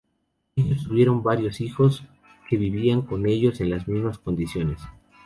Ellos 0.55 0.85
tuvieron 0.85 1.21
varios 1.21 1.61
hijos, 1.61 2.03
que 2.49 2.57
vivían 2.57 3.03
con 3.03 3.27
ellos 3.27 3.61
en 3.61 3.69
las 3.69 3.87
mismas 3.87 4.17
condiciones. 4.17 4.81